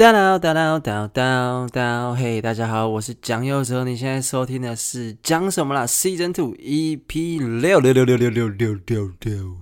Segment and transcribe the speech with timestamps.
[0.00, 9.56] 哒啦哒啦哒哒哒，嘿，大家好，我是蒋佑哲，你现在收听的是讲什么啦？Season Two EP 六六六六六六六六六。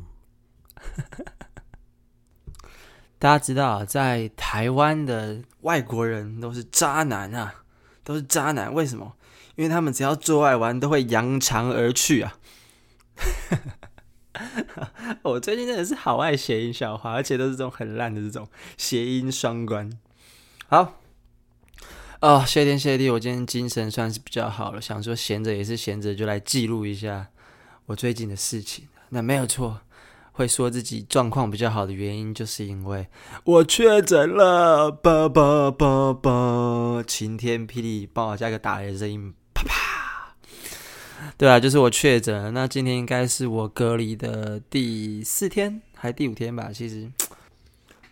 [3.18, 7.52] 大家知道，在台湾的外国人都是渣男啊，
[8.04, 8.72] 都是渣男。
[8.72, 9.14] 为什么？
[9.56, 12.38] 因为他们只要做爱完都会扬长而去啊。
[15.22, 19.90] 我最近真的是好爱谐音笑话，而且都是这种很烂的这种谐音双关。
[20.70, 21.00] 好，
[22.20, 24.82] 哦，谢天谢地，我今天精神算是比较好了。
[24.82, 27.28] 想说闲着也是闲着，就来记录一下
[27.86, 28.86] 我最近的事情。
[29.08, 29.80] 那没有错，
[30.32, 33.06] 会说自己状况比较好的原因，就是因为
[33.44, 34.90] 我确诊了。
[34.90, 40.34] 叭叭叭叭，晴天霹雳，帮我加个打雷的声音，啪啪。
[41.38, 42.50] 对啊，就是我确诊了。
[42.50, 46.70] 那今天应该是我隔离的第四天，还第五天吧？
[46.74, 47.10] 其实。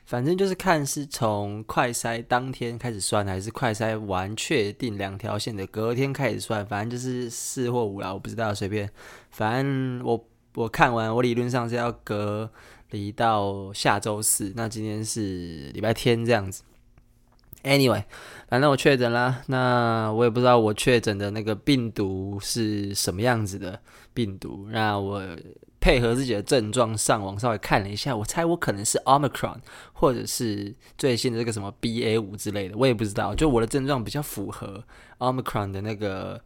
[0.07, 6.65] 反正就是看是从快筛当天开始算，还是快筛完确定两条线的隔天开始算。
[6.65, 8.89] 反正就是四或五啦，我不知道，随便。
[9.31, 12.49] 反正我我看完，我理论上是要隔
[12.91, 14.53] 离到下周四。
[14.55, 16.63] 那今天是礼拜天这样子。
[17.65, 18.05] Anyway，
[18.49, 19.43] 反正我确诊啦。
[19.49, 23.81] 那我也不知道我确诊的那个病毒是什么样子的
[24.15, 24.69] 病毒。
[24.71, 25.21] 那我。
[25.81, 29.59] 配合自己的症状上网稍微看了一下，我猜我可能是 Omicron，
[29.93, 33.35] 或者是最新的这个什么 BA 五之类的，我也不知道。
[33.35, 34.83] 就我的症状比较符合
[35.19, 36.41] Omicron 的那个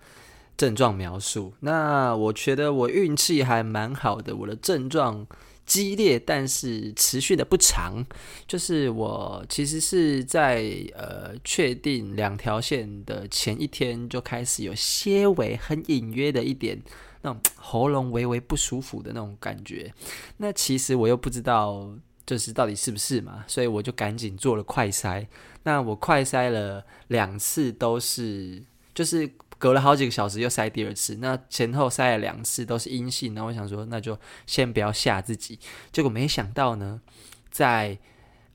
[0.56, 1.54] 症状描述。
[1.60, 5.26] 那我觉得我运气还蛮好的，我的症状
[5.64, 8.04] 激烈，但是持续的不长。
[8.46, 16.82] 就是我其实是在呃确定两条线的前一天就开始有些微很隐约的一点。
[17.22, 19.92] 那种喉咙微微不舒服的那种感觉，
[20.38, 21.86] 那其实我又不知道，
[22.24, 25.26] 就是到底是不是嘛，所以我就赶紧做了快筛。
[25.64, 28.62] 那我快筛了两次，都是
[28.94, 33.34] 就是隔了好几个小时又筛第二次，那前后筛了两次都是阴性。
[33.34, 35.58] 那我想说，那就先不要吓自己。
[35.92, 37.02] 结果没想到呢，
[37.50, 37.98] 在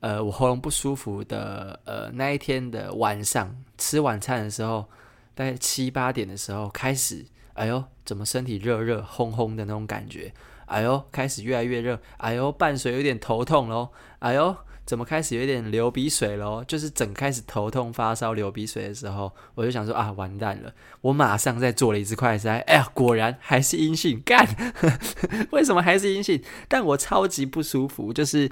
[0.00, 4.86] 呃我喉咙不舒服的呃那一天的晚上吃晚餐的时候，
[5.36, 7.24] 大概七八点的时候开始。
[7.56, 10.32] 哎呦，怎么身体热热烘烘的那种感觉？
[10.66, 12.00] 哎呦，开始越来越热。
[12.18, 13.90] 哎呦，伴随有点头痛喽。
[14.18, 16.62] 哎呦，怎么开始有点流鼻水喽？
[16.64, 20.72] 就是整开始头痛、发烧、流鼻水的时候，我就想说啊，完蛋了！
[21.00, 24.20] 我马上再做了一次快筛，哎呀，果然还是阴性。
[24.24, 24.46] 干，
[25.50, 26.42] 为什么还是阴性？
[26.68, 28.50] 但我超级不舒服，就是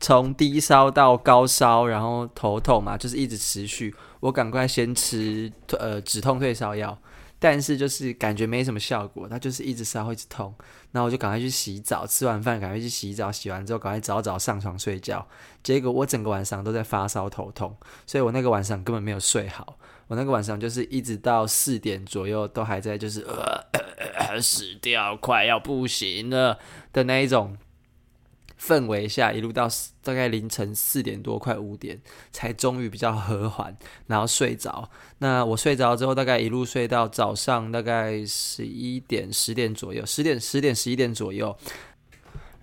[0.00, 3.94] 从低烧到高烧，然后头痛嘛，就是一直持续。
[4.20, 6.98] 我赶快先吃呃止痛退烧药。
[7.38, 10.54] 但是就是感觉没什么效果，它就是一直烧，一直痛。
[10.92, 15.26] 然后我就赶快去洗澡，吃完饭赶快去洗澡，洗完之后赶快早早上床睡觉。
[15.62, 19.78] 结果我整个晚上都在发烧头痛，所以我那个晚上根本没有睡好。
[20.06, 23.80] 我那个晚上就是一直到四点左右都还在就是呃，呃，
[24.28, 26.58] 呃死掉，快要不行了
[26.92, 27.56] 的那一种。
[28.66, 29.68] 氛围下，一路到
[30.02, 32.00] 大概凌晨四点多，快五点，
[32.32, 33.76] 才终于比较和缓，
[34.06, 34.88] 然后睡着。
[35.18, 41.54] 那我睡着之后，大概一路睡到早上大概十一点、十点左右，十点、十点、十一点左右，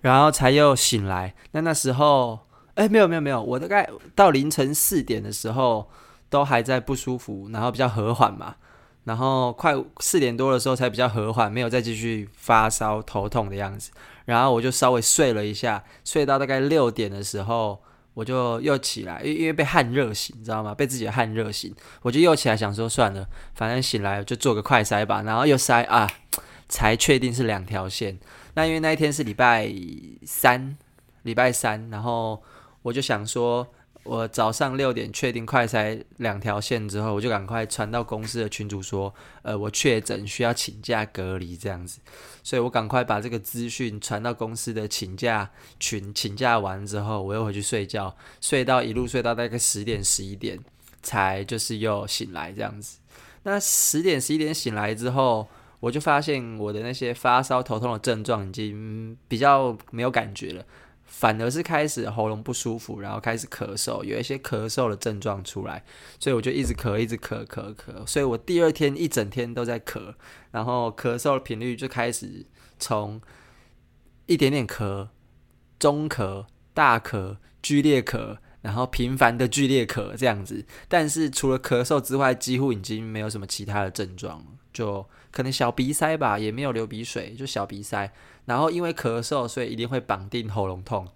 [0.00, 1.34] 然后才又醒来。
[1.52, 2.40] 那那时候，
[2.74, 5.88] 哎，没有没有没有，我大概到凌晨四点的时候
[6.28, 8.56] 都还在不舒服，然后比较和缓嘛。
[9.04, 13.90] 然后快四点多的时候才比较和缓，没有再继续发烧头痛的样子。
[14.26, 17.82] 然后我就稍微睡了一下，睡到大概六点的时候，
[18.14, 20.72] 我就又起来，因因为被汗热醒，你知道吗？
[20.74, 25.22] 被自己的汗热醒，我就又起来想说算了，反正醒来就做个快筛吧。
[25.22, 26.08] 然后又筛啊，
[26.68, 28.18] 才确定是两条线。
[28.54, 29.68] 那因为那一天是礼拜
[30.24, 30.76] 三，
[31.22, 32.42] 礼拜三，然后
[32.82, 33.66] 我就想说。
[34.04, 42.00] 我早上六点确定快筛两条线之后，我就赶快传到公司的群组说，呃，我确诊需要请假隔离这样子，
[42.42, 45.48] 所以我赶快把这个资讯传到公司的请假
[45.78, 50.58] 群，请假完之后，我又回去睡觉，睡到一路睡到大概十点十一点，
[51.00, 52.98] 才就是又醒来这样子。
[53.44, 55.46] 那十点十一点醒来之后，
[55.78, 60.64] 我就发现我的那些发烧头痛的症状已经比较没有感觉了。
[61.22, 65.84] 反而是开始喉咙不舒服，然后开始咳嗽，有一些咳嗽的症状出来，
[66.18, 68.04] 所以我就一直咳，一直咳，咳咳。
[68.04, 70.14] 所以我第二天一整天都在咳，
[70.50, 72.44] 然后咳嗽的频率就开始
[72.80, 73.20] 从
[74.26, 75.10] 一点点咳、
[75.78, 80.66] 中咳、大咳、剧烈咳，然后频繁的剧烈咳这样子。
[80.88, 88.12] 但是除了咳嗽之外，几乎已经没有什么其他的症状了，就可能小鼻塞吧，也没有流鼻水，就小鼻塞。
[88.44, 91.08] 然后因为咳嗽，所以一定会绑定喉咙痛，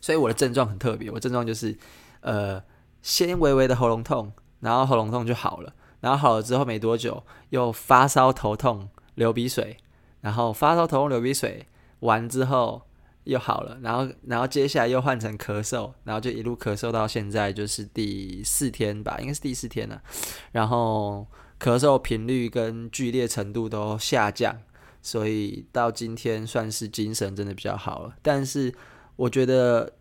[0.00, 1.10] 所以我的症状很特别。
[1.10, 1.76] 我症状就是，
[2.20, 2.62] 呃，
[3.00, 9.76] 先微微的喉咙痛，然后喉咙痛就好了，然后好了之后没多久又发烧头痛流鼻水，
[10.20, 11.66] 然后发烧头痛流鼻水
[12.00, 12.82] 完之后
[13.24, 20.02] 又好了，然后然后接下来又换成咳嗽，然后就一路咳嗽到现在就是第四天吧，应该是第四天了，
[20.50, 21.26] 然后
[21.60, 24.58] 咳嗽频率跟剧烈程度都下降，
[25.02, 28.74] 所以到今天算是精神真的比较好了，但是
[29.14, 29.92] 我觉得。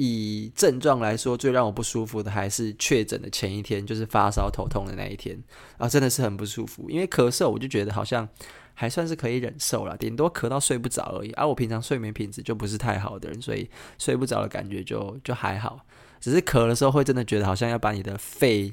[0.00, 5.36] 以症状来说，最让我不舒服的还是确诊的前一天，就是发烧头痛的那一天
[5.76, 6.88] 啊，真的是很不舒服。
[6.88, 8.28] 因为咳嗽，我就觉得好像
[8.74, 11.32] 还算是可以忍受了，顶多咳到睡不着而已。
[11.32, 13.68] 而、我平常睡眠品质就不是太好的人，所以
[13.98, 15.84] 睡不着的感觉就就还好。
[16.20, 18.72] 只是咳的时候会真的觉得好像要把你的肺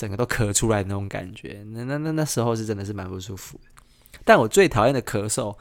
[0.00, 3.64] 整个都咳出来那种感觉，那那那那时候是真的是蛮不舒服的。
[4.24, 5.54] 但我最讨厌的咳嗽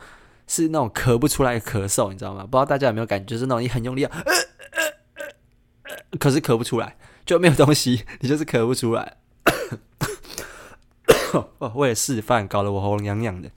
[0.47, 2.44] 是那种咳不出来的咳嗽，你知道吗？
[2.44, 4.24] 不知道大家有没有感觉，就是那种你很用力啊。
[6.18, 6.95] 可是咳不出来，
[7.25, 9.18] 就没有东西，你就是咳不出来。
[11.33, 13.51] 哦，为了示范，搞得我喉咙痒痒的。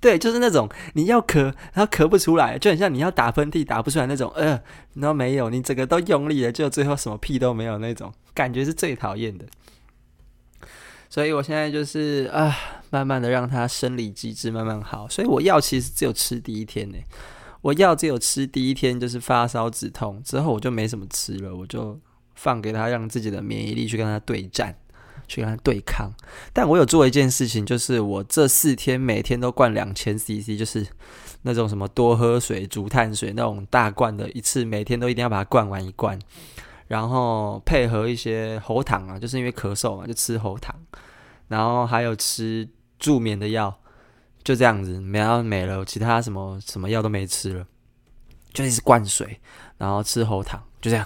[0.00, 4.30] 对，就是那种你要咳，然后咳不出来，就很像你要打喷嚏打不出来那种。
[4.36, 4.60] 呃，
[4.94, 9.44] 然后没有，你整个都用力了，就最后什么屁都没有那种感觉，是最讨厌的。
[11.08, 12.54] 所以我现在就是啊，
[12.90, 15.08] 慢慢的让它生理机制慢慢好。
[15.08, 16.98] 所以我药其实只有吃第一天呢。
[17.62, 21.98] 我药只有吃第一天，就是发烧止痛，之后我就没什么吃了，我就
[22.34, 24.76] 放给他，让自己的免疫力去跟他对战，
[25.26, 26.12] 去跟他对抗。
[26.52, 30.86] 但我有做一件事情，就是我这四天每天都灌两千 CC，就是
[31.42, 36.18] 那种什么多喝水、竹炭水那种大罐的，一次每天都一定要把它灌完一罐，
[36.88, 40.74] 然后配合一些喉糖啊，就是因为咳嗽嘛，就吃喉糖，
[41.48, 43.78] 然后还有吃助眠的药。
[44.44, 47.66] 就这样子，没要没了，其他什么什么药都没吃了，
[48.52, 49.40] 就一直灌水，
[49.76, 51.04] 然后吃喉糖，就这样。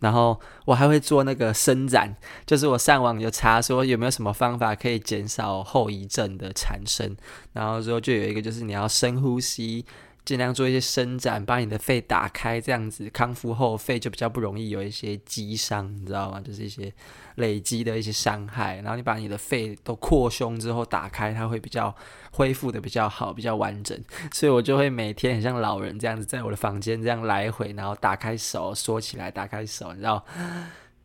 [0.00, 7.16] 然后我还会做那个伸展，就是我上网有查说有没有什么方法可以减少后遗症的产生，
[7.52, 9.84] 然后之后就有一个就是你要深呼吸。
[10.24, 16.40] 尽量做一些伸展，把你的肺打开，这样子康复后肺就比较不容易有一些积伤，你知道吗？
[16.40, 16.92] 就是一些
[17.36, 18.76] 累积的一些伤害。
[18.76, 21.94] 然后你把你的肺都扩胸之后打开，它会比较
[22.30, 23.98] 恢复的比较好，比较完整。
[24.32, 30.24] 所以我就会每天很像老人这样子，在我的房间这样来回，然后打开手缩起来，打开手，你知道，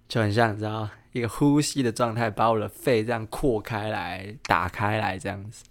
[0.08, 5.64] 就很像你知道一个呼吸的状态，把我的肺这样扩开来，打开来这样子。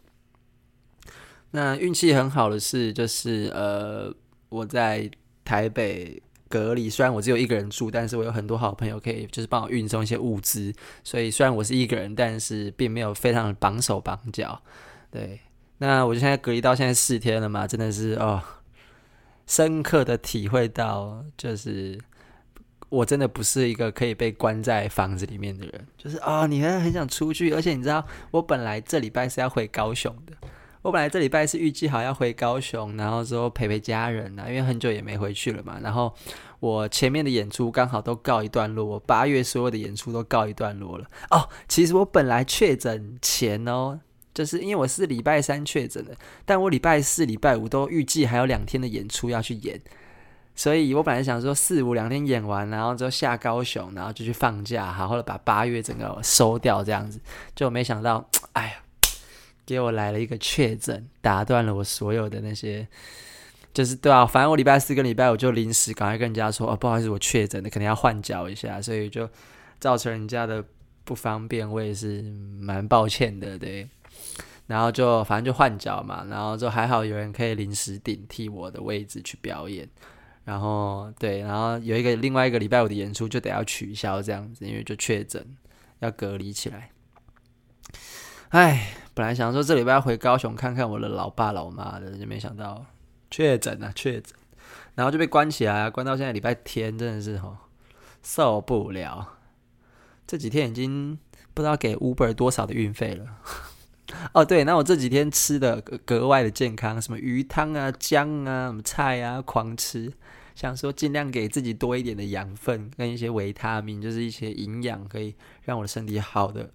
[1.56, 4.12] 那运气很好的是，就是呃，
[4.48, 5.08] 我在
[5.44, 10.74] 台北隔离，虽然我只有一个人住，但是我有很多好朋友可以就是帮我运送一些物资，
[11.04, 14.60] 所以虽然我是一个人，但是并没有非常绑手绑脚。
[15.12, 15.38] 对，
[15.78, 18.42] 那我就现在隔离到现在四天了嘛，真的是哦，
[19.46, 21.96] 深刻的体会到，就是
[22.88, 30.32] 我真的不是一个可以被关在房子里面的人，就是啊、你还很想出去，而且你知道，我本来这礼拜是要回高雄的。
[30.84, 35.78] 我本来这礼拜是预计好要回高雄，然后之后陪陪家人啊，因为很久也没回去了嘛。
[35.82, 36.14] 然后
[36.60, 41.06] 我前面的演出刚好都告一段落，我八月所有的演出都告一段落了。
[41.30, 43.98] 哦，其实我本来确诊前哦，
[44.34, 46.14] 就是因为我是礼拜三确诊的，
[46.44, 49.80] 但我礼拜四、礼拜五都预计还有两天的演出要去演，
[50.54, 57.18] 所以我本来想说四五两天演完，然后之后下高雄，然后就去放假，好好的把八月整个收掉这样子，
[57.54, 58.83] 就没想到，哎呀。
[59.66, 62.86] 给我来了一个确诊，打断了我所有的那些，
[63.72, 69.28] 就是对啊，反正我礼拜四跟礼拜五就临时赶快跟人家说，哦，不好意思，我确诊了，可能要换脚一下，所以就
[69.80, 70.64] 造成人家的
[71.04, 72.22] 不方便，我也是
[72.60, 73.88] 蛮抱歉的，对。
[74.66, 79.86] 然后就反正就换脚嘛，然后就还好有人可以临时顶替我的位置去表演，
[80.44, 85.44] 然后对，然后有一个另外一个礼拜五的演出就得要取消这样子，因为就确诊
[85.98, 86.90] 要隔离起来，
[88.50, 88.88] 唉。
[89.14, 92.84] 本来想说这礼拜要回高雄看看我的老爸老妈的，就没想到
[93.30, 94.34] 确诊了，确诊，
[94.96, 97.56] 然后就被关起来，关到现在礼拜天，真的是吼
[98.22, 99.38] 受不了。
[100.26, 101.16] 这几天已经
[101.52, 103.26] 不知道给 Uber 多少的运费了。
[104.34, 110.12] 哦，对，那我这几天吃的格外的健康，什么鱼汤啊、姜啊、什么菜啊，狂吃，
[110.54, 116.70] 想说尽量给自己多一点的养分跟一些维他命，就是一些营养，可以让我的身体好的。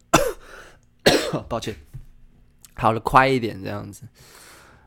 [1.49, 1.75] 抱歉。
[2.79, 4.03] 跑得快一点这样子，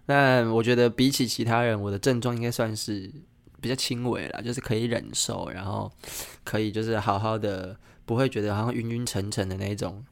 [0.06, 3.12] 但我觉得比起其他人，我的症状应该算是
[3.60, 5.92] 比较轻微了，就是可以忍受，然后
[6.42, 10.02] 可以就是好好的，不会觉得好像晕晕沉沉的那种，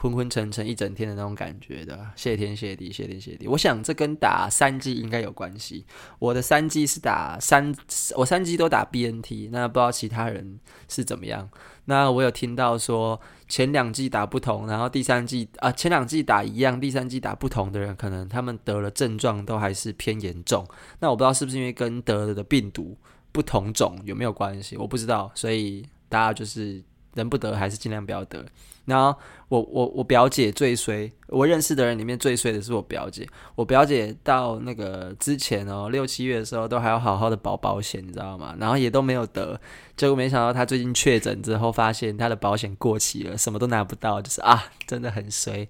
[0.00, 3.48] 昏昏沉沉一整天的那种感觉的，谢天谢地，谢天谢地。
[3.48, 5.84] 我想这跟打三剂应该有关系。
[6.20, 7.74] 我的三剂是打三，
[8.14, 11.50] 我三剂都打 BNT，那不知道其他人是怎么样。
[11.86, 20.64] 那我有听到说前两剂打不同，然后第三剂啊，前两剂打一样，第三剂打不同的人，可能他们得了症状都还是偏严重。
[21.00, 22.96] 那我不知道是不是因为跟得了的病毒
[23.32, 26.80] 不同种有没有关系，我不知道，所以大家就是。
[27.18, 28.42] 能不得还是尽量不要得。
[28.86, 29.14] 然后
[29.48, 33.28] 我我我表姐最衰，我认识的人里面最衰的是我表姐。
[33.54, 38.56] 我表姐到那个之前哦，六七月的时候都还要好好的保保险，你知道吗？
[38.58, 39.60] 然后也都没有得。
[39.94, 45.68] 结果没想到她最近确诊之后，发现她的保险过期了，什么都拿不到，就是啊，真的很衰，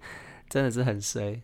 [0.48, 1.40] 真的是很衰。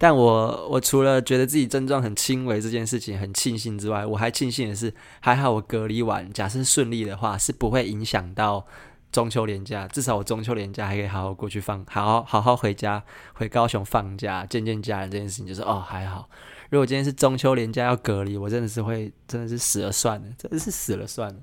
[0.00, 8.64] 但我我除了觉得自己症状很轻微这件事情很庆幸之外，我还庆幸的是，还好我隔离完，假设顺利的话，是不会影响到。
[9.10, 13.02] 中秋连假，至少我中秋连假还可以好好过去放，好好好好回家，
[13.34, 15.10] 回高雄放假，见见家人。
[15.10, 16.28] 这件事情就是哦还好。
[16.70, 21.40] 如果今天是中秋连假要隔离，我真的是会，真的是死了算了，真的是死了算了。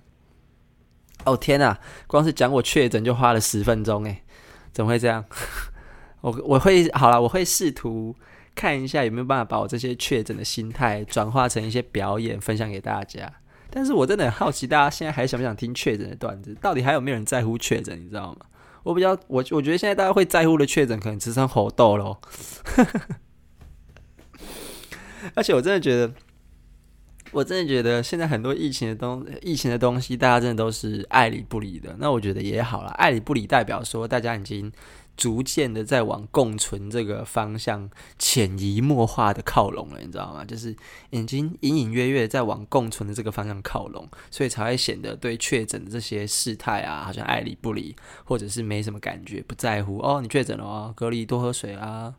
[1.24, 4.22] 哦天呐，光是讲我确诊就花了十分钟诶，
[4.72, 5.26] 怎么会这样？
[6.22, 8.16] 我我会好了，我会试图
[8.54, 13.32] 看一下有没有办法把我这些确诊的心态转化成一些表演，分享给大家。
[13.76, 16.56] 但是我真的很好奇，大家现在还想不想听确诊的段子？
[16.62, 18.00] 到底还有没有人在乎确诊？
[18.00, 18.46] 你知道吗？
[18.84, 22.22] 我比较我我觉得现在大家会在乎的确诊，可能只剩猴痘咯。
[25.36, 26.14] 而且我真的觉得，
[27.32, 31.98] 我真的觉得现在很多疫情的东疫情的东西，大家真的都是爱理不理的。
[32.00, 34.72] 那我觉得也好啦，爱理不理代表说大家已经。
[35.18, 40.44] 逐渐的在往共存这个方向潜移默化的靠拢了，你知道吗？
[40.44, 40.76] 就是
[41.10, 50.00] 已经隐隐约约在往共存的这个方向靠拢，所以才会显得对确诊的这些事态啊，好像爱理不理，或者是没什么感觉，不在乎。
[50.00, 52.14] 哦，你确诊了哦，隔离多喝水啊，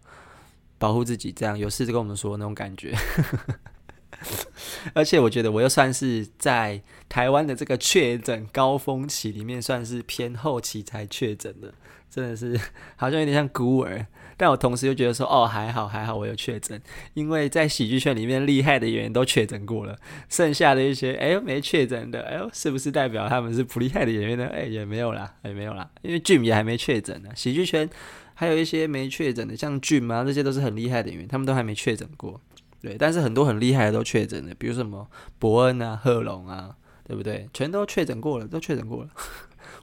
[0.78, 2.96] 保护自己，这样有事就跟我们说那种感觉。
[4.94, 11.74] 而且我觉得我又算是在台湾的这个确诊高峰期里面，算是偏后期才确诊的。
[12.16, 12.58] 真的是
[12.96, 14.06] 好像有点像孤儿，
[14.38, 16.80] 但我同时又觉得说，哦，还好还好，我有确诊，
[17.12, 19.94] 因为在喜剧圈里面厉害的演员都确诊过了，
[20.30, 24.46] 剩下的一些哎呦没确诊的，哎呦是不是代表他们是不厉害的演员呢？
[24.46, 27.28] 哎也没有啦，也没有啦，因为俊也还没确诊呢。
[27.34, 27.86] 喜剧圈
[28.32, 32.40] 还有一些没确诊的，像 Jim 啊，这些都是很厉害的演员，他们都还没确诊过。
[32.80, 35.06] 对，但是很多很厉害的都确诊了，比如什么
[35.38, 37.48] 伯恩啊、贺龙啊，对不对？
[37.52, 39.10] 全都确诊过了，都确诊过了。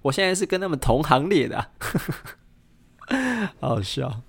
[0.03, 1.69] 我现在是跟他们同行列的，啊，
[3.59, 4.21] 好 好笑。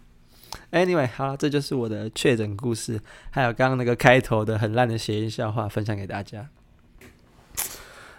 [0.70, 3.00] Anyway，好了，这就是我的确诊故事，
[3.30, 6.48] 还有刚刚那个开头的很烂的谐音笑话，分享给大家。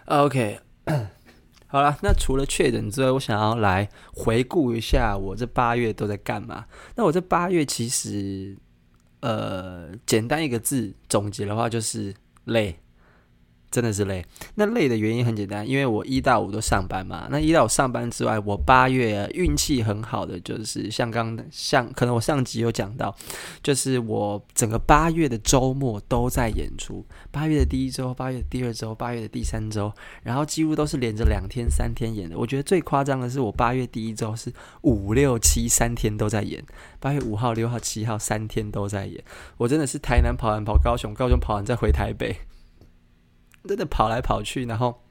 [0.05, 0.59] OK，
[1.67, 6.65] 好了，那除了确诊之外，我想要来回顾一下我这八月都在干嘛。
[6.95, 8.55] 那我这八月其实，
[9.19, 12.13] 呃，简单一个字总结的话，就是
[12.45, 12.79] 累。
[13.75, 17.27] 真的是累，那累的原因很简单，因为我一到五都上班嘛。
[17.29, 23.13] 那一到五上班之外，我八月运气很好的就是像刚像可能我上集有讲到，
[23.61, 27.05] 就是我整个八月的周末都在演出。
[27.31, 29.91] 八月的第一周、八月的第二周、八月的第三周，
[30.23, 32.37] 然后几乎都是连着两天、三天演的。
[32.37, 34.49] 我觉得最夸张的是我八月第一周是
[34.83, 36.63] 五六七三天都在演，
[37.01, 39.21] 八月五号、六号、七号三天都在演。
[39.57, 42.37] 我真的是台南跑完跑高雄，高雄跑完再回台北。
[43.65, 45.01] 真的跑来跑去，然后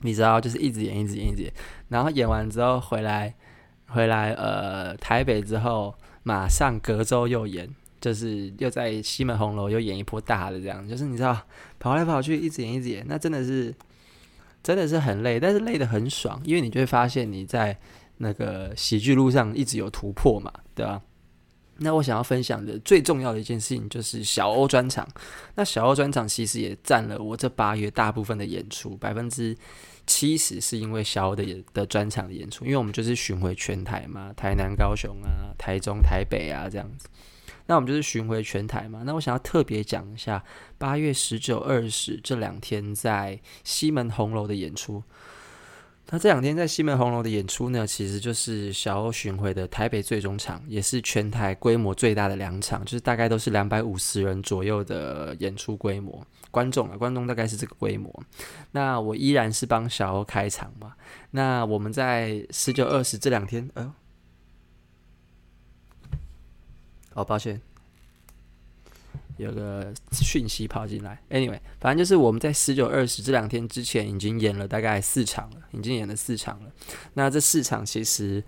[0.00, 1.52] 你知道，就是一直演，一直演，一直演。
[1.88, 3.34] 然后演完之后回来，
[3.86, 7.68] 回来呃台北之后，马上隔周又演，
[8.00, 10.86] 就是又在西门红楼又演一波大的这样。
[10.88, 11.40] 就是你知道，
[11.78, 13.74] 跑来跑去，一直演，一直演，那真的是
[14.62, 17.78] 真的是很累，但是累得很爽，因为你就会发现你在
[18.18, 21.00] 那个喜剧路上一直有突破嘛，对吧？
[21.78, 25.06] 那我想要分享的最重要的一件事情就是小欧专场。
[25.54, 29.56] 那小欧专场其实也占了我这八月大部分的演出，百分之
[30.06, 37.08] 七十是因为小欧的演的专场的演出，因为我们就是巡回全台嘛，台南、高雄啊、台中、台北啊这样子。
[37.66, 39.02] 那我们就是巡回全台嘛。
[39.04, 40.42] 那我想要特别讲一下
[40.78, 45.02] 八月十九、二十这两天在西门红楼的演出。
[46.10, 58.22] 那这两天在西门红楼的演出呢，其实就是小欧巡回的台北最终场，也是全台规模最大的两场，就是大概都是两百五十人左右的演出规模，观众啊，观众大概是这个规模。
[58.72, 60.94] 那我依然是帮小欧开场嘛。
[61.32, 63.92] 那我们在十九、二十这两天，呃，
[67.12, 67.60] 好抱歉。
[69.38, 76.70] 有个讯息跑进来，Anyway，反正就是我们在十九、二十这两天之前已经演了大概四场了，已经演了四场了。
[77.14, 78.42] 那这四场其实，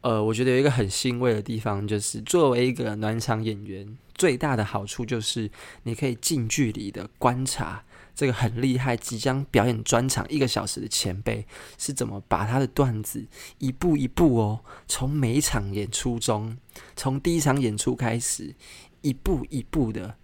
[0.00, 5.50] 呃，我觉得有一个很欣慰的地方，就是作为一个暖场演员，最大的好处就是
[5.82, 7.84] 你可以近距离的观察
[8.14, 11.46] 这个很厉害、即将表演专场一个小时的前辈
[11.78, 13.26] 是怎么把他的段子
[13.58, 16.56] 一步一步哦，从每一场演出中，
[16.94, 18.54] 从第一场演出开始，
[19.02, 20.16] 一步一步的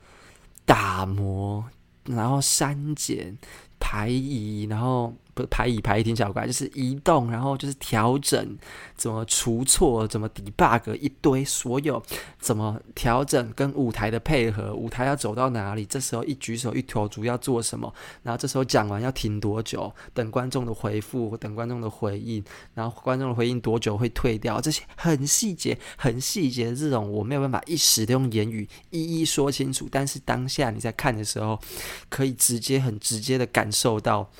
[0.65, 1.65] 打磨，
[2.05, 3.37] 然后删减、
[3.79, 5.15] 排移，然后。
[5.37, 8.57] 不是排一排一挺小怪，就是移动，然后就是调整，
[8.97, 12.03] 怎么除错，怎么 debug 一堆，所有
[12.39, 31.61] 怎么调整跟舞台的配合，舞台要走到哪里，这时候一举手一投足要做什么，然后这时候讲完要停多久，等观众的回复，等观众的回应，然后观众的回应多久会退掉，这些很细节、很细节的这种，我没有办法一时的用言语一一说清楚，但是当下你在看的时候，
[32.09, 34.31] 可以直接、很直接的感受到。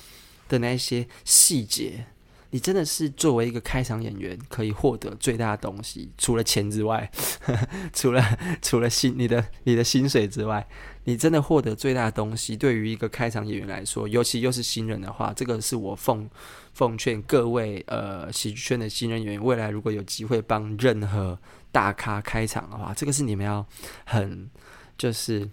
[0.47, 2.05] 的那些细节，
[2.51, 7.11] 你真的是作为一个开场演员可以获得最大的东西，除了钱之外，
[7.91, 10.65] 除了除了薪你的你的薪水之外，
[11.03, 12.55] 你真的获得最大的东西。
[12.55, 16.29] 对于一个开场演员来说，尤其又是新人的话，这个是我奉
[16.73, 21.37] 奉劝各位呃喜剧圈的新人演员，未来如果有机会帮任何
[21.71, 23.65] 大咖开场的话，这个是你们要
[24.05, 24.49] 很
[24.97, 25.49] 就是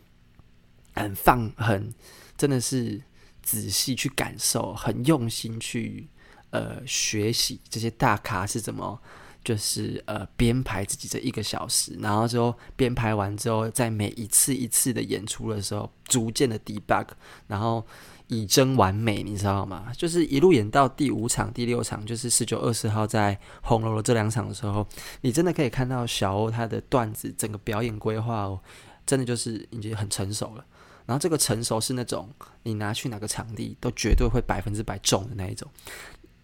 [0.94, 1.92] 很放很
[2.36, 3.02] 真的是。
[3.44, 6.08] 仔细去感受，很用心去
[6.50, 8.98] 呃学习这些大咖是怎么，
[9.44, 17.06] 就是呃编排自己这一个小时，然后之后编排完之后，在每一次一次的演出的时候，逐渐的 debug，
[17.46, 17.86] 然后
[18.28, 19.92] 以臻完美，你知道吗？
[19.94, 24.86] 就是一路演到第五场、第六场，就是十九、二十号在红楼的这两场的时候，
[25.20, 28.58] 你真的可以看到小欧他的段子整个表演规划哦，
[29.04, 30.64] 真的就是已经很成熟了。
[31.06, 32.28] 然后这个成熟是那种
[32.62, 35.70] 你拿去哪个场地都绝对会百分之百中的那一种。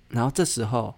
[0.09, 0.95] 然后这时候，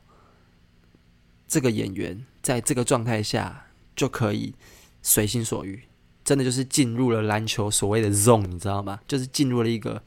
[1.46, 4.54] 这个演员在这个状态下就可以
[5.02, 5.82] 随心所欲，
[6.24, 8.98] 真的就是进入了篮球所谓的 zone，你知道吗？
[9.06, 10.02] 就是进入了一个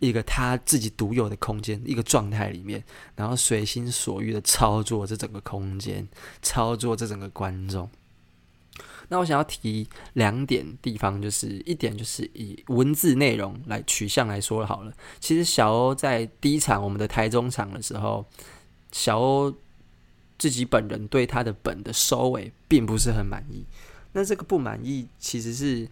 [0.00, 2.82] 一个他自己独有的空间，一个状态里面，
[3.14, 6.08] 然后随心所欲的操作这整个空间，
[6.42, 7.88] 操作这整个观众。
[9.12, 14.92] 那我想要提两点地方，就是一点就是以文字内容来取向来说好了。
[15.18, 18.24] 其实小欧在第一场我们的台中场的时候，
[18.92, 19.52] 小欧
[20.38, 23.64] 自己本人对他的本的收尾并不是很满意。
[24.12, 25.88] 那这个不满意其实是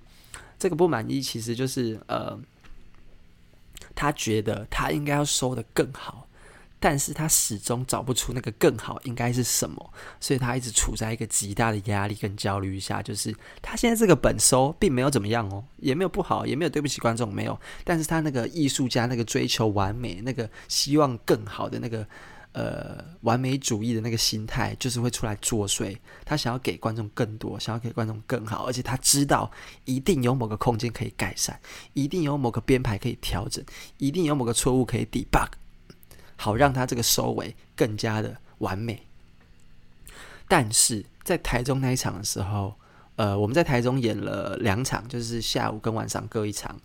[0.57, 2.39] 这个不满意，其实就是呃，
[3.97, 6.28] 他觉得他应该要收的更好。
[6.81, 13.03] 但是他始终找不出那个更好应该是什么，所以他一直处在一个极大的压力跟焦虑下。
[13.03, 17.59] 就是他现在这个本收并没有怎么样哦，也没有不好，也没有对不起观众，没有。
[17.85, 22.07] 但是他那个艺术家那个追求完美、那个希望更好的那个
[22.53, 25.97] 呃完美主义的那个心态，就是会出来作祟。
[26.25, 29.51] 他想要给观众更多，想要给观众更好，而且他知道
[29.85, 31.59] 一定有某个空间可以改善，
[31.95, 33.65] 一定有某个编排可以调整，
[33.97, 35.49] 一定有某个错误可以 debug。
[36.41, 39.03] 好让他这个收尾更加的完美，
[40.47, 42.75] 但是在台中那一场的时候，
[43.17, 46.81] 呃，我们在台中演了两场，就是下午跟晚上各一场。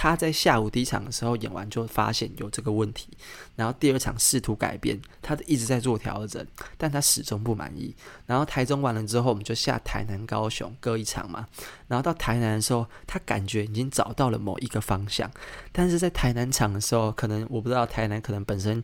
[0.00, 3.08] 他在下午第一场的时候演完就发现有这个问题，
[3.56, 7.92] 然后第二场试图改变，他一直在做调整，但他始终不满意。
[8.24, 11.48] 然后台中完了之后，我们就下台南、高雄各一场嘛。
[11.88, 15.28] 然后到台南的时候，他感觉已经找到了某一个方向，
[15.72, 18.80] 但是在台南场的时候，可能我不知道台南可能本身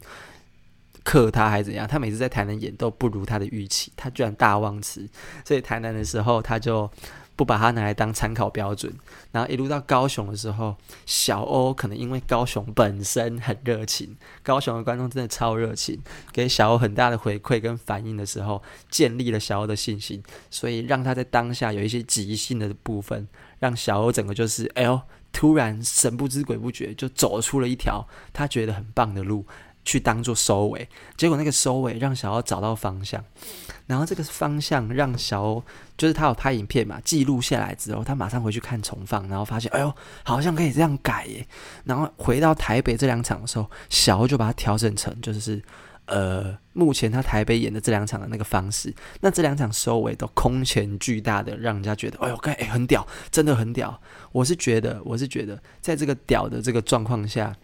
[1.04, 5.08] 克他还是怎样，他每次在台南演都不如他的预期，他居然大忘词，
[5.44, 6.90] 所以台南的时候他就。
[7.36, 8.92] 不把它拿来当参考标准，
[9.32, 16.00] 然后一路到高雄的时候，小欧可能因为高雄本身很热情，高雄的观众真的超热情，
[16.32, 23.26] 给小欧很大的回馈跟反应的时候，建立了小欧的信心，所以让他在当下有一些即兴的部分，
[23.58, 25.00] 让小欧整个就是哎呦，
[25.32, 29.44] 突然神不知鬼不觉就走出了一条他觉得很棒的路。
[29.84, 33.22] 去当做收尾，结果那个收尾让小欧找到方向，
[33.86, 35.62] 然后这个方向让小欧
[35.98, 41.46] 就是他有拍影片嘛，记录下来之后，他马上回去看重放，然后发现哎呦，好像可以这样改耶。
[41.84, 45.62] 然后回到台北这两场的时候，小欧就把它调整成就是
[46.06, 48.94] 呃，目前他台北演的这两场的那个方式。
[49.20, 54.00] 那这两场收尾都空前巨大的，让人家觉得哎呦，哎很屌，真的很屌。
[54.32, 57.54] 我是觉得，我是觉得，在这个屌的这个状况下，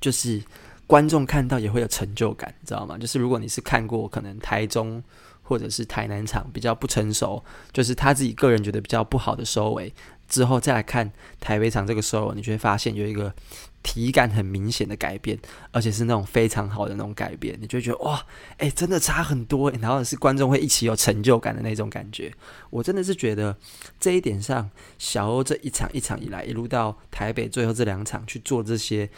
[0.00, 0.42] 就是。
[0.86, 2.98] 观众看到也会有成就感，你知道吗？
[2.98, 5.02] 就是如果你是看过可能台中
[5.42, 7.42] 或者是台南场比较不成熟，
[7.72, 9.92] 就是他自己个人觉得比较不好的收尾，
[10.28, 13.32] 之后再来看台北场这个 solo，你就会发现有一个
[13.82, 15.38] 体感很明显的改变，
[15.70, 18.24] 而且是那种非常好的那种改变，你就会觉得哇，
[18.56, 22.32] 哎，真的差很多，然后是观众会一起有成就感的那种感觉。
[22.70, 23.54] 我真的是觉得
[24.00, 29.10] 这一点上，小欧这一场一场以来，一路到台北最后这两场去做这些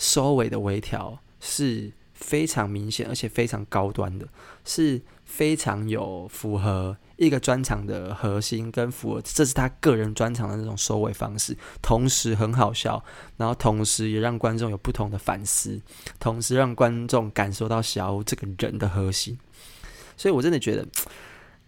[0.00, 4.26] 收尾的微调，是非常明显而且非常高端的，
[4.64, 6.96] 是非常有符合。
[7.16, 13.04] 一个专场的核心跟符合，这是他个人专场的那种收尾方式，同时很好笑，
[13.36, 15.78] 然后同时也让观众有不同的反思，
[16.18, 19.38] 同时让观众感受到小欧这个人的核心，
[20.16, 20.88] 所以我真的觉得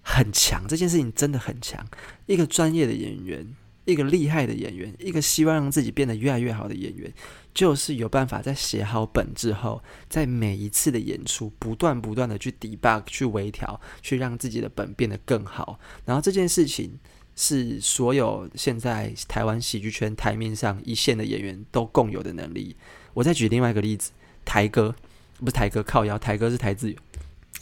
[0.00, 1.86] 很强，这件事情真的很强，
[2.24, 3.54] 一个专业的演员。
[3.84, 7.12] 一个厉害的演员，一个希望让自己变得越来越好的演员，
[7.52, 15.80] 就是有办法在写好本之后，在每一次的演出，不断不断的去 debug、去微调，去让自己的本变得更好。
[16.04, 16.98] 然后这件事情
[17.34, 22.76] 是所有现在台湾喜剧圈台面上一线的演员都共有的能力。
[23.14, 24.12] 我再举另外一个例子，
[24.44, 24.94] 台哥
[25.38, 26.94] 不是台哥靠腰，台哥是台字。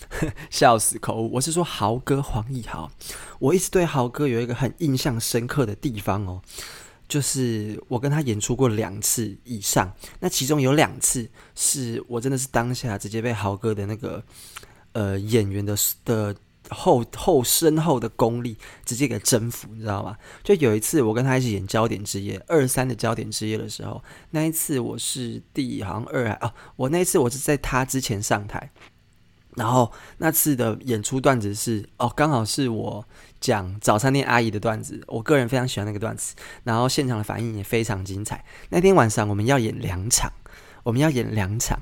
[0.51, 2.91] 笑死口误，我是说豪哥黄义豪。
[3.39, 6.43] 我一直对豪哥有一个很印象深刻的地方哦，
[7.09, 14.23] 就是我跟他演出过两次以上，那其中有两次是我真的是当下直接被豪哥的那个
[14.93, 16.37] 呃演员的的
[16.69, 20.17] 后后深厚的功力直接给征服，你知道吗？
[20.45, 28.71] 就有一次我跟他一起演《焦点之夜》二三的《焦点之夜》的时候，那一次我是第好像二啊，我那一次我是在他之前上台。
[29.57, 33.05] 然后那次的演出段子是哦，刚好是我
[33.41, 36.35] 讲早餐店阿姨的段子，我个人非常喜欢那个段子。
[36.65, 38.45] 然后现场的反应也非常精彩。
[38.69, 40.33] 那天晚上我们要演两场，
[40.83, 41.79] 我们要演两场。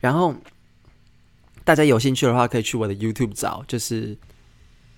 [0.00, 0.34] 然后
[1.64, 4.16] 大家有兴趣的话，可以去我的 YouTube 找，就是。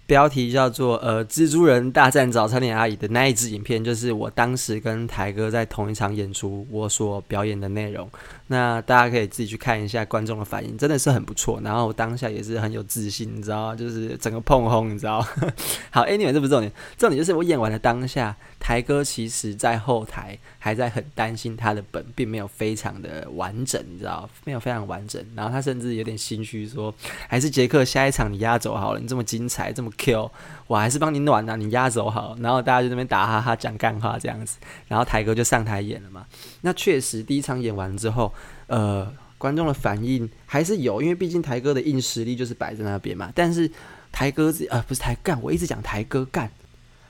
[0.06, 8.06] 标题叫做“呃，蜘蛛人大战早餐店阿姨”的那一支影片，就是我当时跟台哥在同一场演出，我所表演的内容。
[8.48, 11.58] 那大家可以自己去看一下观众的反应，真的是很不错。
[11.62, 15.26] 然后当下也是很有自信，你知道，就是整个碰轰，你知道。
[15.90, 25.24] 好，Anyway，这不是重点，重点就是我演完的当下，台哥其实在后台还在很担心他的本并没有非常的完整，你知道，没有非常完整。
[25.34, 26.94] 然后他甚至有点心虚，说
[27.26, 30.28] ：“还是杰克下一场你压轴好了，你这么精彩，这么。” Q，
[30.66, 36.26] 我还是帮你暖啊，你压轴好，然后大家就那边打哈哈讲干话这样子，然后台哥就上台演了嘛。
[36.62, 38.34] 那确实第一场演完之后，
[38.74, 39.06] 呃，
[39.38, 43.30] 观众的反应还是有，因为毕竟台哥的硬实力就是摆在那边嘛。
[43.32, 43.70] 但是
[44.10, 46.50] 台哥自己呃不是台干，我一直讲台哥干，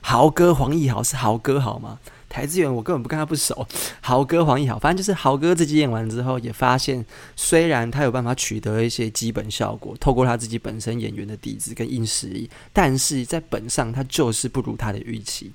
[0.01, 1.97] 豪哥黄义豪是豪哥好吗？
[2.35, 3.65] 台资源我根本不跟他不熟，
[4.01, 7.05] 豪哥黄义豪，反正就是豪哥自己演完之后也发现，
[7.37, 15.49] 虽然他有办法取得一些基本效果，透过他自己本身演员的底子跟硬实力，但是在本上他就是不如他的预期，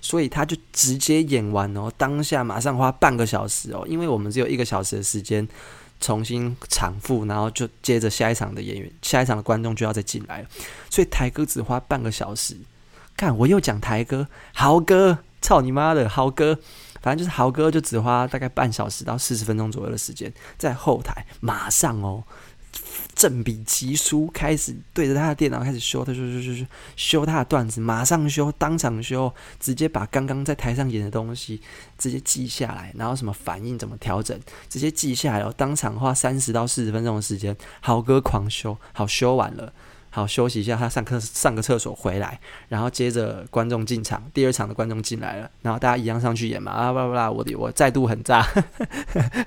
[0.00, 5.48] 所以他就直接演完哦，当下马上花半个小时哦，因为我们只有一个小时的时间
[5.98, 10.48] 重新场复，然后就接着下一场的演员，下一场的观众就要再进来了，
[10.88, 12.56] 所以台哥只花半个小时，
[13.16, 15.18] 看我又讲台哥豪哥。
[15.40, 16.58] 操你妈的豪哥，
[17.02, 22.22] 反正就是豪哥，就只花大概半小时到四十分钟左右的时间，在后台马上哦，
[23.14, 31.60] 正笔疾书开始对着他的电脑开始修，他修修修修修他的段子，马上修，当场修，直接把刚刚在台上演的东西
[31.98, 39.72] 直接记下来，然后什么反应怎么调整，直接记下来哦，当场花三十到四十分钟的时间，豪哥狂修，好修完了。
[40.12, 48.44] 好，休息一下，他上课上个厕所回来，然后接着观众进场，第二场的观众进来了，然后大家一样上去演嘛，啊，巴拉巴拉，我的我再度很炸，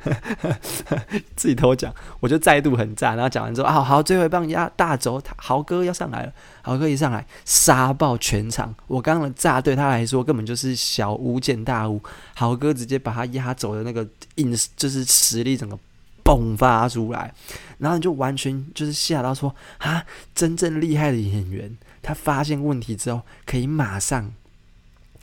[1.35, 12.01] 自己偷讲，我就再度很炸，然后讲完之后，啊，好，最后一棒压大轴，豪哥要上来了，豪哥一上来杀爆全场，我刚刚的炸对他来说根本就是小巫见大巫，
[12.35, 15.77] 豪哥直接把他压走的那个硬就是实力整个。
[16.23, 17.33] 迸发出来，
[17.77, 24.33] 然后你就完全就是吓到说啊，真正厉害的演员，他发现问题之后，可以马上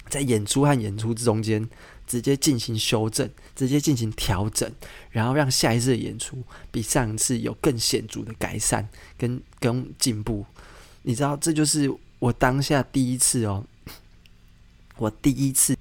[0.08, 1.66] 在演出和演出之中间
[2.06, 4.70] 直接进行修正，直接进行调整，
[5.10, 8.86] 然后让下一次的演出比上一次有更显著的改善
[9.16, 10.44] 跟跟进步。
[11.02, 13.64] 你知道，这就是我当下第一次哦，
[14.98, 15.76] 我第一次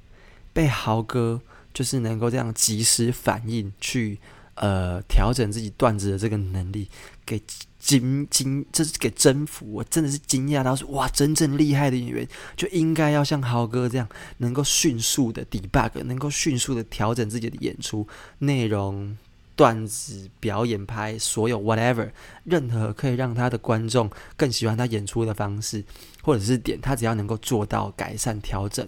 [0.54, 1.42] 被豪哥
[1.74, 4.18] 就是能够这样及时反应去。
[4.60, 6.90] 呃，调整自己段子的这个能力，
[7.26, 7.42] 给
[7.80, 14.06] 惊惊，这是给征服我，真的是惊讶到说，哇，真正厉害的演员就应该要像豪哥这样，
[14.40, 18.06] 能够迅速的 debug，能够迅速的调整自己的演出
[18.40, 19.18] 内容、
[19.56, 22.12] 段子、表演、拍所有 whatever，
[22.44, 25.82] 任何可以让他的观众更喜欢他演出的方式，
[26.22, 28.86] 或者是点，他只要能够做到改善调整，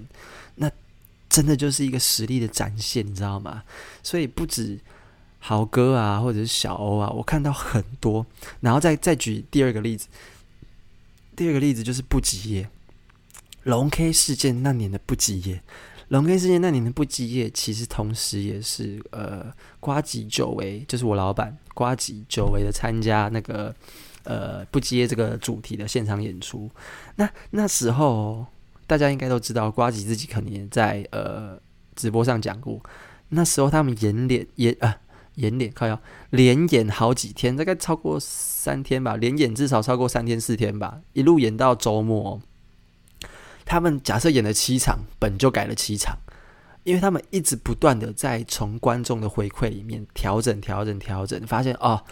[0.56, 0.70] 那
[1.30, 3.64] 真的就是一个实力的展现，你知道吗？
[4.04, 4.78] 所以不止
[5.44, 8.26] 豪哥啊，或者是小欧啊，我看到很多。
[8.62, 10.08] 然后再再举第二个例子，
[11.36, 12.70] 第二个例子就是不吉夜
[13.64, 15.62] 龙 K 事件那年的不吉夜。
[16.10, 23.74] 龙 K 事件那年的不吉夜，其实同时也是呃瓜吉久违，就是我老板瓜吉久违的参加那个
[24.24, 26.70] 呃不吉夜这个主题的现场演出。
[27.16, 28.46] 那那时候
[28.86, 31.58] 大家应该都知道，瓜吉自己可能也在呃
[31.96, 32.82] 直播上讲过，
[33.30, 35.00] 那时候他们演脸演啊
[35.36, 42.42] 演脸靠要连演好几天，大概超过三天吧，连演至少超过三天四天吧，一路演到周末。
[43.66, 46.18] 他们假设演了七场，本就改了七场，
[46.84, 52.04] 因为他们一直不断的在从观众的回馈里面调整、调整、调整，发现哦，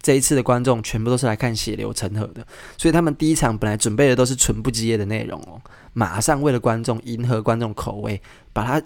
[0.00, 5.60] 这一次的观众全部都是来看血流成河的，所以他们第一场本来准备的都是纯不羁的内容哦，
[5.92, 8.80] 马上为了观众迎合观众口味，把它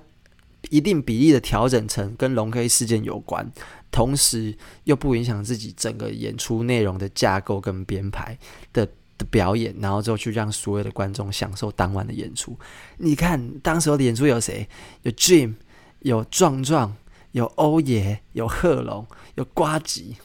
[0.70, 3.50] 一定比例的调整成跟龙 K 事件有关，
[3.90, 8.38] 同时又不影响自己整个演出内容的架构跟编排
[8.72, 8.86] 的
[9.18, 9.26] 的。
[9.30, 12.58] 表演，然后之后去让所有的观众享受当晚的演出。
[12.98, 14.68] 你看，当时候的演出有谁？
[15.02, 15.54] 有 Jim，
[16.00, 16.96] 有壮壮，
[17.30, 20.16] 有欧爷，有贺龙，有呱吉，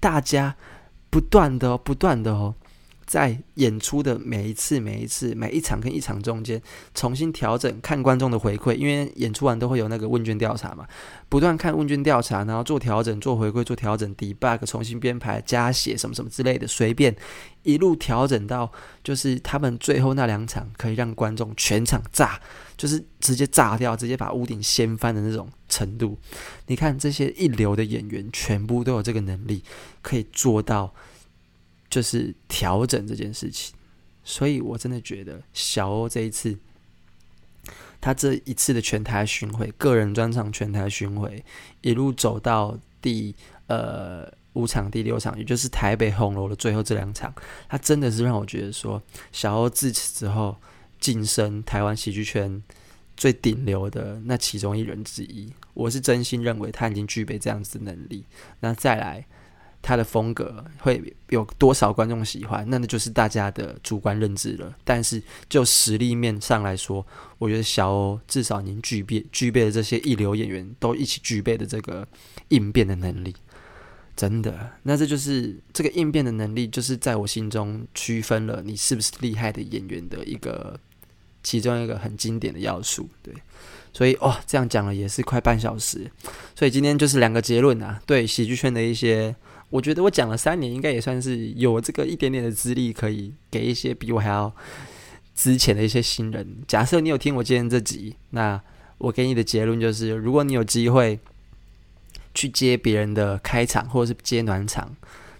[0.00, 0.56] 大家
[1.10, 2.54] 不断的、哦，不断的哦。
[3.12, 6.58] 在演出的每一次、每一次、每一场跟一场中间，
[6.94, 10.86] 重新调整，看观众的回馈，因为演出完都会有那个问卷调查嘛，
[11.28, 17.14] 不断看问卷调查，然后做调整、做回馈、做调整，debug，重新编排、加写什么什么之类的，随便
[17.64, 18.72] 一路调整到，
[19.04, 22.40] 就是他们最后那两场可以让观众全场炸，
[22.78, 26.18] 就是直接炸掉，直接把屋顶掀翻的那种程度。
[26.66, 29.62] 你看这些一流的演员，全部都有这个能力，
[30.00, 30.94] 可以做到。
[31.92, 33.76] 就是调整这件事情，
[34.24, 36.56] 所以我真的觉得小欧这一次，
[38.00, 41.44] 他这一次的全台巡回，个人专场全台巡回，
[41.82, 43.34] 一路走到第
[43.66, 47.30] 呃五场、第六场，也就是台北红楼的最后这两场，
[47.68, 50.56] 他真的是让我觉得说，小欧自此之后
[50.98, 52.62] 晋升台湾喜剧圈
[53.18, 55.52] 最顶流的那其中一人之一。
[55.74, 58.24] 我是真心认为他已经具备这样子的能力。
[58.60, 59.26] 那再来。
[59.82, 62.64] 他的风格会有多少观众喜欢？
[62.70, 64.72] 那那就是大家的主观认知了。
[64.84, 67.04] 但是就实力面上来说，
[67.38, 72.06] 我觉得小欧至少您具备具备了这些一流演员都一起具备的这个
[72.48, 73.34] 应变的能力。
[74.14, 80.78] 真的，那这就是这个应变的能力，就是在我心中区分了你是不是厉害的演员的一个
[81.42, 83.08] 其中一个很经典的要素。
[83.20, 83.34] 对，
[83.92, 86.08] 所以哦，这样讲了也是快半小时，
[86.54, 89.34] 所以今天就是两个结论啊，对喜剧圈的一些。
[89.72, 94.54] 我觉得我讲了三年，应该也算是有这个一点点的资历，可以给一些比我还要
[95.34, 96.58] 之前的一些新人。
[96.68, 98.60] 假设你有听我今天这集，那
[98.98, 101.18] 我给你的结论就是：如果你有机会
[102.34, 104.94] 去接别人的开场，或者是接暖场。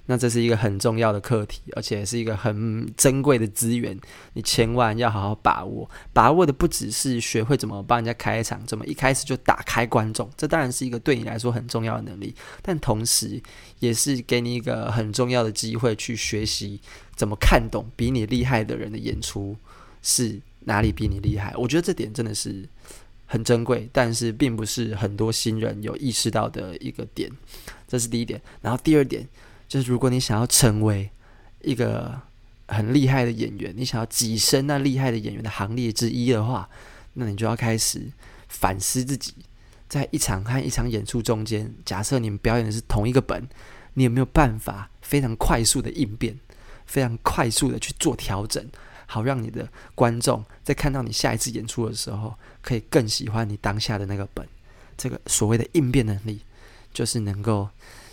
[0.07, 3.97] 那这是一个很重要的课题，而且是一个很珍贵的资源，
[4.33, 5.89] 你千万要好好把握。
[6.13, 13.41] 把握的不只是学会怎么帮人家开场，怎么一开始就打开观众，这当然是一个对你来说很重要的能力，但同时
[13.79, 16.81] 也是给你一个很重要的机会去学习
[17.15, 19.57] 怎么看懂比你厉害的人的演出
[20.03, 21.55] 是哪里比你厉害。
[21.57, 22.69] 我觉得这点真的是
[23.27, 27.31] 很珍贵，但是并不是很多新人有意识到的一个点。
[27.87, 29.29] 这是第一点，然后第二点。
[29.73, 31.09] 就是如果你想要成为
[31.63, 32.21] 一个
[32.69, 36.69] 很厉害的演员，你想要跻身那厉害的演员的行列之一的话，
[37.15, 38.07] 那你就要开始
[38.49, 39.33] 反思自己，
[39.89, 43.49] 在一场和一场演出中间，假设你们表演的是同一个本，
[43.95, 46.39] 你有没有办法非常快速的应变，
[46.85, 48.63] 非常快速的去做调整，
[49.07, 54.47] 好让你的观众在看到你下一次演出的时候，可以更喜欢你当下的那个本。
[54.99, 56.43] 这个所谓的应变能力，
[56.93, 57.71] 就是能够。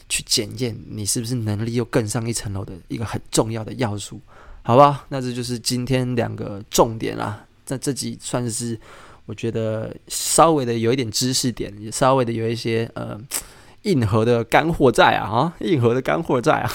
[0.10, 4.20] 去检验你是不是能力又更上一层楼的一个很重要的要素，
[4.64, 5.06] 好吧？
[5.10, 7.46] 那这就是今天两个重点啦。
[7.68, 8.78] 那这集算是
[9.28, 13.16] 我觉得稍微的有一点知识点，也稍微的有一些呃
[13.84, 16.72] 硬核的干货在啊，啊，硬核的干货在啊。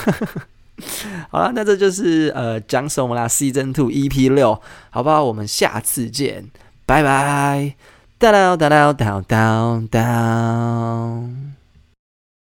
[1.30, 5.24] 好了，那这就是呃讲什么啦？Season Two EP 六，好不好？
[5.24, 6.50] 我们下次见，
[6.86, 7.74] 拜拜。
[8.18, 11.53] 哒哒哒哒哒哒哒。